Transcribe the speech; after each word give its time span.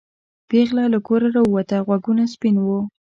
پېغله 0.49 0.85
له 0.93 0.99
کوره 1.07 1.27
راووته 1.35 1.77
غوږونه 1.85 2.23
سپین 2.33 2.55
وو. 2.65 2.79